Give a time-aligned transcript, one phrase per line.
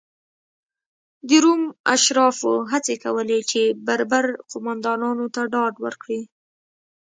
[1.27, 1.61] د روم
[1.95, 6.21] اشرافو هڅې کولې چې بربر قومندانانو ته ډاډ ورکړي.